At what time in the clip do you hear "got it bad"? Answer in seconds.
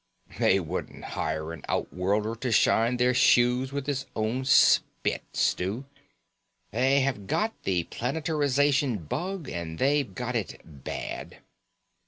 10.15-11.37